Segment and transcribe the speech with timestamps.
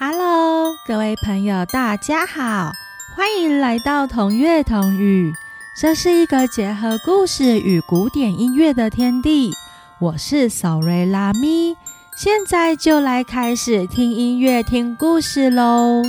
[0.00, 2.70] Hello，各位朋友，大家好，
[3.16, 5.34] 欢迎来到同乐同语。
[5.76, 9.52] 这是一个结合故事与古典音乐的天地。
[9.98, 11.76] 我是扫瑞拉咪，
[12.16, 16.04] 现在就来开始听音乐、听故事喽。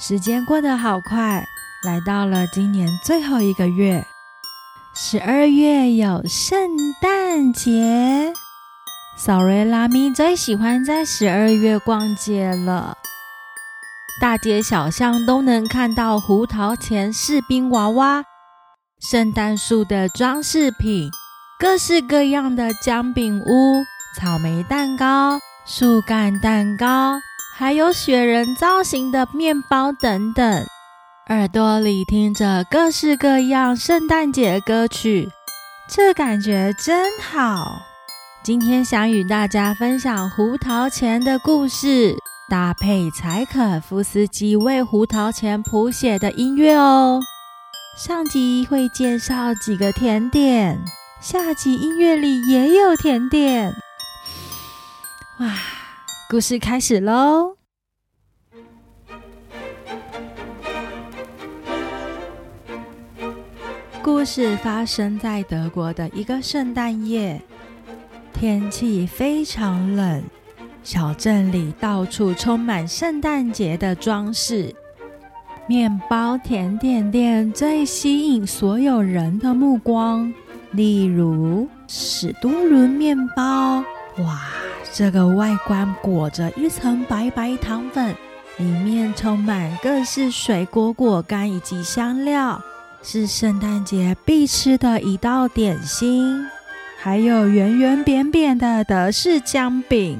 [0.00, 1.44] 时间过得好快，
[1.84, 4.06] 来到了今年最后一个月，
[4.94, 8.32] 十二月有圣诞节。
[9.16, 12.98] 扫瑞拉咪最喜欢在十二月逛街了，
[14.20, 18.24] 大街小巷都能看到胡桃钳士兵娃娃、
[19.00, 21.08] 圣诞树的装饰品、
[21.60, 23.84] 各式各样的姜饼屋、
[24.18, 27.20] 草莓蛋糕、树干蛋糕，
[27.56, 30.66] 还有雪人造型的面包等等。
[31.28, 35.30] 耳朵里听着各式各样圣诞节歌曲，
[35.88, 37.93] 这感觉真好。
[38.44, 42.14] 今天想与大家分享胡桃钳的故事，
[42.46, 47.22] 搭配柴可夫斯基为胡桃钳谱写的音乐哦。
[47.96, 50.78] 上集会介绍几个甜点，
[51.22, 53.72] 下集音乐里也有甜点。
[55.38, 55.56] 哇，
[56.28, 57.56] 故事开始喽！
[64.02, 67.40] 故事发生在德国的一个圣诞夜。
[68.34, 70.22] 天气非常冷，
[70.82, 74.74] 小镇里到处充满圣诞节的装饰。
[75.66, 80.30] 面包甜点店最吸引所有人的目光，
[80.72, 83.82] 例如史多伦面包。
[84.18, 84.42] 哇，
[84.92, 88.14] 这个外观裹着一层白白糖粉，
[88.58, 92.60] 里面充满各式水果果干以及香料，
[93.02, 96.44] 是圣诞节必吃的一道点心。
[97.04, 100.18] 还有圆圆扁扁的德式姜饼，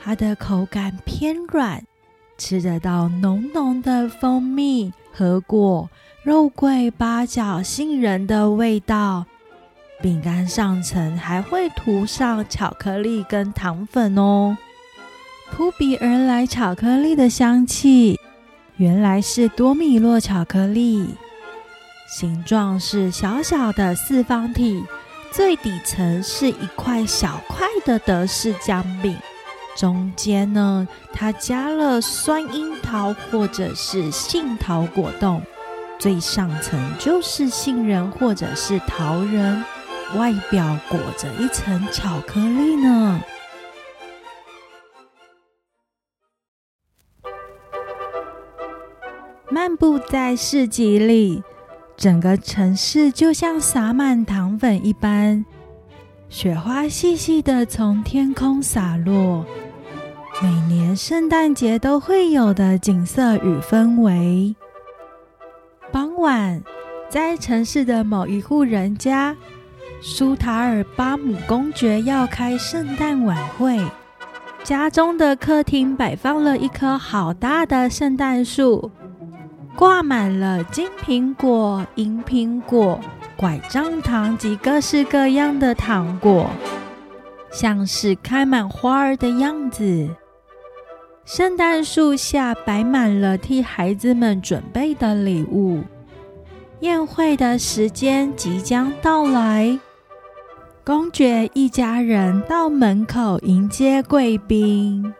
[0.00, 1.82] 它的口感偏软，
[2.38, 5.90] 吃得到浓浓的蜂蜜、核果、
[6.22, 9.26] 肉桂、八角、杏仁的味道。
[10.00, 14.56] 饼干上层还会涂上巧克力跟糖粉哦。
[15.50, 18.20] 扑鼻而来巧克力的香气，
[18.76, 21.08] 原来是多米诺巧克力，
[22.08, 24.80] 形状是小小的四方体。
[25.34, 29.18] 最底层是一块小块的德式姜饼，
[29.74, 35.42] 中间呢，它加了酸樱桃或者是杏桃果冻，
[35.98, 39.64] 最上层就是杏仁或者是桃仁，
[40.14, 43.20] 外表裹着一层巧克力呢。
[49.50, 51.42] 漫步在市集里。
[51.96, 55.44] 整个城市就像洒满糖粉一般，
[56.28, 59.44] 雪花细细的从天空洒落，
[60.42, 64.54] 每年圣诞节都会有的景色与氛围。
[65.92, 66.60] 傍晚，
[67.08, 69.36] 在城市的某一户人家，
[70.02, 73.80] 舒塔尔巴姆公爵要开圣诞晚会，
[74.64, 78.90] 家中的客厅摆放了一棵好大的圣诞树。
[79.76, 83.00] 挂满了金苹果、银苹果、
[83.36, 86.48] 拐杖糖及各式各样的糖果，
[87.50, 90.08] 像是开满花儿的样子。
[91.24, 95.82] 圣诞树下摆满了替孩子们准备的礼物。
[96.80, 99.78] 宴会的时间即将到来，
[100.84, 105.14] 公爵一家人到门口迎接贵宾。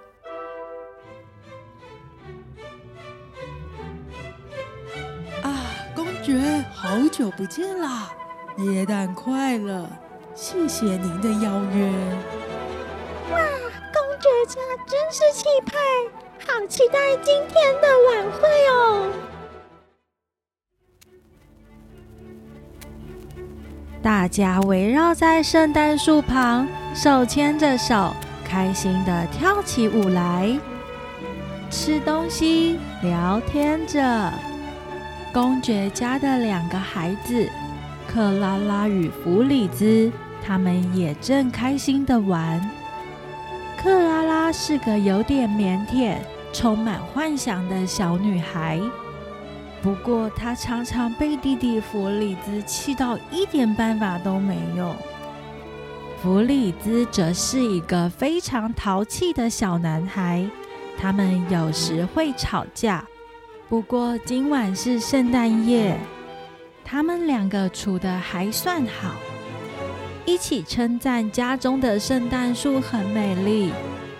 [6.25, 8.11] 爵好久不见啦！
[8.57, 9.87] 耶诞快乐！
[10.35, 11.87] 谢谢您的邀约。
[13.31, 13.39] 哇，
[13.93, 15.77] 公爵家真是气派，
[16.47, 19.13] 好期待今天的晚会哦！
[24.03, 28.15] 大家围绕在圣诞树旁，手牵着手，
[28.47, 30.59] 开心的跳起舞来，
[31.71, 34.33] 吃东西，聊天着。
[35.35, 37.51] 公爵家的两个孩子
[38.07, 40.09] 克拉拉与弗里兹，
[40.41, 42.71] 他们也正开心的玩。
[43.77, 46.19] 克拉拉是个有点腼腆、
[46.53, 48.81] 充满幻想的小女孩，
[49.83, 54.95] 不过她常常被弟弟弗里兹气到一点办法都没有。
[56.23, 60.49] 弗里兹则是一个非常淘气的小男孩，
[60.97, 63.05] 他们有时会吵架。
[63.67, 65.99] 不过今晚是圣诞夜，
[66.85, 69.15] 他们两个处的还算好，
[70.27, 73.73] 一起称赞家中的圣诞树很美丽，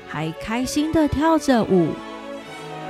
[0.09, 1.89] 还开心的跳着舞，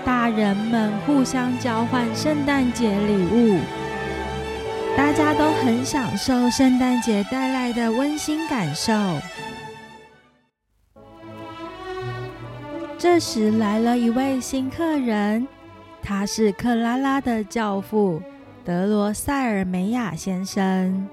[0.04, 3.58] 大人们互相交换圣诞节礼物，
[4.96, 8.92] 大家都很享受圣诞节带来的温馨感受。
[12.96, 15.46] 这时来了一位新客人，
[16.06, 18.20] 他是克拉拉的教父
[18.62, 21.08] 德罗塞尔梅亚先生，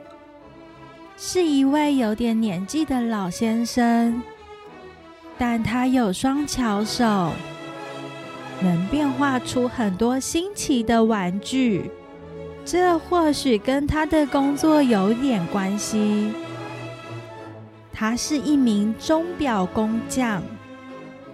[1.15, 4.21] 是一位有点年纪的老先生。
[5.37, 7.31] 但他有双巧手，
[8.59, 11.89] 能变化出很多新奇的玩具。
[12.65, 16.33] 这或许跟他的工作有点关系。
[17.93, 20.43] 他是一名钟表工匠，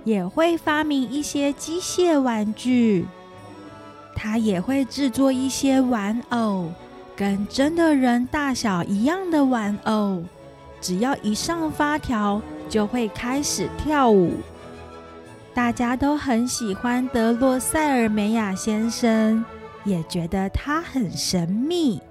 [0.03, 3.05] 也会发明一些机械玩具。
[4.17, 6.71] 他也会制作一些玩偶，
[7.15, 10.23] 跟真的人大小一样的玩偶。
[10.81, 12.41] 只要一上发条。
[12.69, 14.33] 就会开始跳舞，
[15.53, 19.45] 大家都很喜欢德洛塞尔梅亚先生，
[19.85, 22.01] 也觉得他很神秘。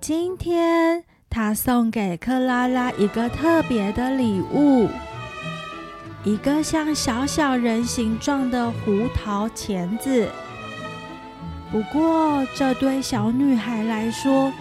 [0.00, 4.88] 今天他送给克拉拉一个特别的礼物，
[6.24, 10.28] 一个像小小人形状的胡桃钳子。
[11.72, 14.52] 不过，这对小女孩来说，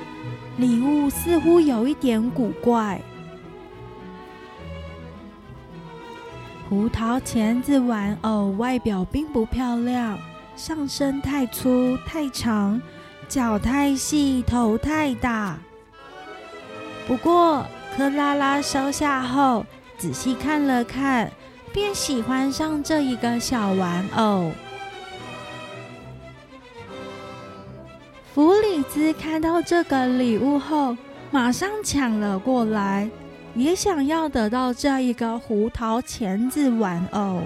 [0.55, 3.01] 礼物似乎有一点古怪。
[6.69, 10.17] 胡桃钳子玩偶外表并不漂亮，
[10.55, 12.81] 上身太粗太长，
[13.27, 15.57] 脚太细，头太大。
[17.05, 17.65] 不过
[17.97, 19.65] 克拉拉收下后，
[19.97, 21.29] 仔细看了看，
[21.73, 24.49] 便喜欢上这一个小玩偶。
[28.41, 30.97] 弗里兹看到这个礼物后，
[31.29, 33.07] 马上抢了过来。
[33.53, 37.43] 也想要得到这一个胡桃钳子玩偶。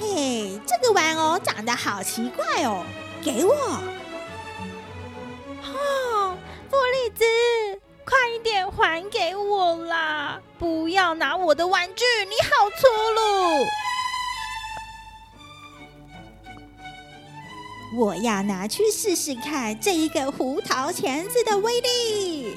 [0.00, 2.82] 嘿，这个玩偶长得好奇怪哦，
[3.22, 3.52] 给我！
[5.66, 6.34] 哦，
[6.70, 7.26] 弗里兹，
[8.06, 10.40] 快一点还给我啦！
[10.58, 13.66] 不要拿我的玩具，你好粗鲁！
[17.96, 22.56] 我要拿去试试看这一个胡桃钳子的威力。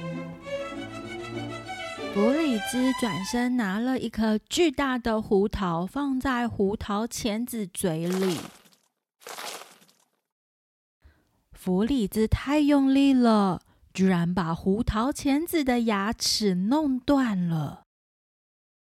[2.14, 8.40] 弗里兹转身拿了一颗巨大的胡桃，放在胡桃钳子嘴里。
[11.54, 13.62] 弗里兹太用力了，
[13.94, 17.86] 居然把胡桃钳子的牙齿弄断了。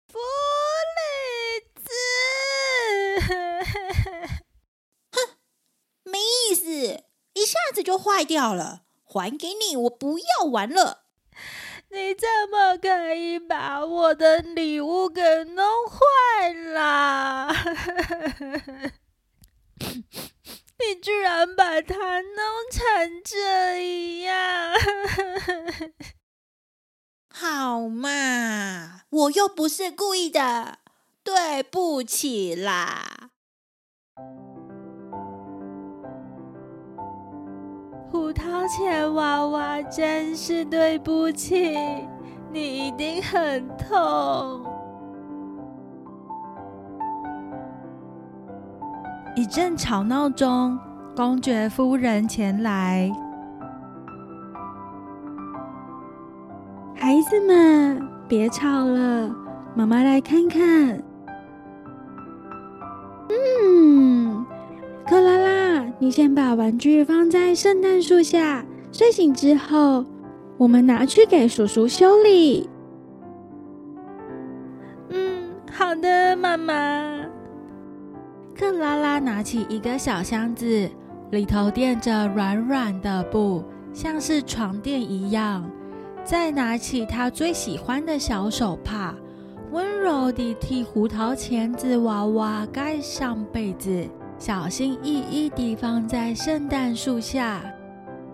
[0.08, 1.90] 弗里兹。
[6.50, 6.64] 意思
[7.34, 11.04] 一下子就坏掉了，还给你，我不要玩了。
[11.92, 17.52] 你怎么可以把我的礼物给弄坏啦？
[20.78, 24.72] 你居然把它弄成这样！
[27.28, 30.78] 好嘛，我又不是故意的，
[31.22, 33.19] 对不起啦。
[38.10, 41.76] 胡桃钳娃娃，真是对不起，
[42.52, 44.64] 你一定很痛。
[49.36, 50.76] 一阵吵闹中，
[51.14, 53.08] 公爵夫人前来，
[56.96, 59.30] 孩子们别吵了，
[59.76, 61.00] 妈妈来看看。
[66.02, 70.02] 你先把玩具放在圣诞树下，睡醒之后，
[70.56, 72.70] 我们拿去给叔叔修理。
[75.10, 76.74] 嗯，好的，妈妈。
[78.56, 80.88] 克拉拉拿起一个小箱子，
[81.32, 85.70] 里头垫着软软的布，像是床垫一样。
[86.24, 89.14] 再拿起她最喜欢的小手帕，
[89.70, 94.08] 温柔地替胡桃钳子娃娃盖上被子。
[94.40, 97.62] 小心翼翼地放在圣诞树下，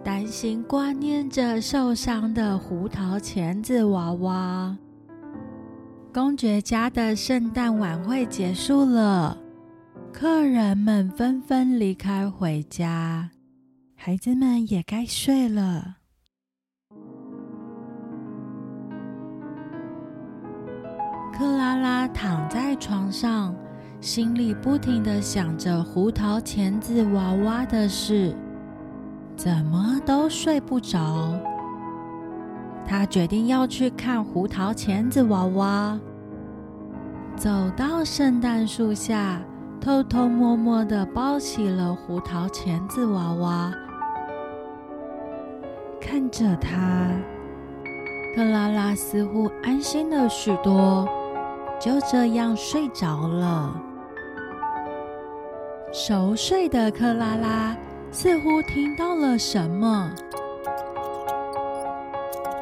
[0.05, 4.79] 担心挂念着受伤的胡桃钳子娃娃。
[6.15, 9.37] 公爵家的圣诞晚会结束了，
[10.13, 13.29] 客人们纷纷离开回家，
[13.97, 15.97] 孩子们也该睡了。
[21.33, 23.53] 克拉拉躺在床上。
[24.07, 28.33] 心里不停的想着胡桃钳子娃娃的事，
[29.35, 31.37] 怎么都睡不着。
[32.87, 35.99] 他决定要去看胡桃钳子娃娃。
[37.35, 39.41] 走到圣诞树下，
[39.81, 43.73] 偷偷摸摸的抱起了胡桃钳子娃娃，
[46.01, 47.09] 看着他，
[48.37, 51.09] 克拉拉似乎安心了许多，
[51.81, 53.83] 就这样睡着了。
[55.99, 57.75] 熟睡的克拉拉
[58.13, 60.15] 似乎听到了什么，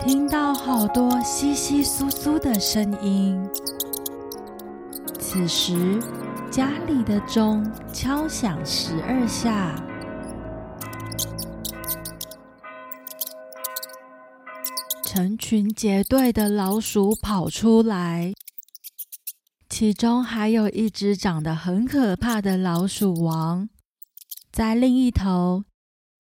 [0.01, 3.37] 听到好多窸窸窣窣的声音。
[5.19, 5.99] 此时，
[6.49, 9.75] 家里的钟敲响十二下，
[15.03, 18.33] 成群结队的老鼠跑出来，
[19.77, 23.69] 其中还有一只长得很可怕的老鼠王。
[24.53, 25.65] 在另一头，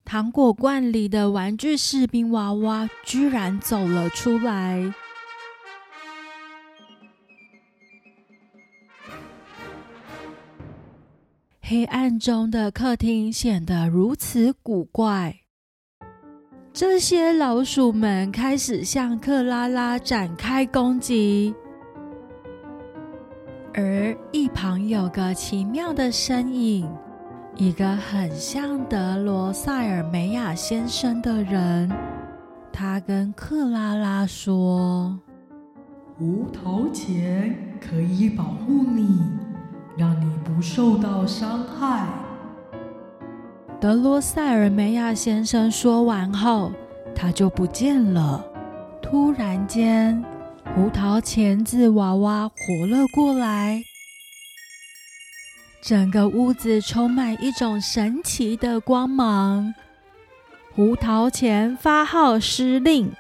[0.05, 4.93] 糖果罐里的玩具士兵娃娃居然走了出来。
[11.61, 15.37] 黑暗中的客厅显得如此古怪。
[16.73, 21.55] 这些老鼠们开始向克拉拉展开攻击，
[23.75, 26.88] 而一旁有个奇妙的身影，
[27.57, 31.90] 一个很像德罗塞尔梅亚先生的人。
[32.73, 35.19] 他跟克拉拉说
[36.16, 39.21] ：“胡桃钱可以保护你。”
[39.97, 42.09] 让你不受到伤害。
[43.81, 46.73] 德罗塞尔梅亚先生说完后，
[47.14, 48.45] 他就不见了。
[49.00, 50.21] 突然间，
[50.75, 53.85] 胡桃钳子娃娃活了过来，
[55.81, 59.73] 整个屋子充满一种神奇的光芒。
[60.75, 63.12] 胡桃钳发号施令，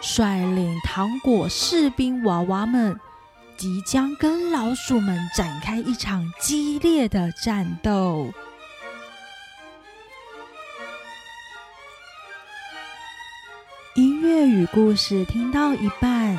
[0.00, 2.96] 率领糖果士兵娃娃们。
[3.56, 8.30] 即将跟老鼠们展开一场激烈的战斗。
[13.94, 16.36] 音乐与故事听到一半，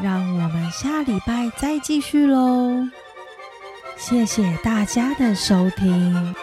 [0.00, 2.88] 让我们下礼拜再继续喽！
[3.96, 6.34] 谢谢大家的收听。